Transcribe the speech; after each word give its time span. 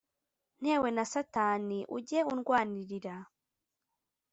Ntewe 0.61 0.89
na 0.95 1.03
satani 1.11 1.79
ujye 1.95 2.19
undwanirira 2.31 3.15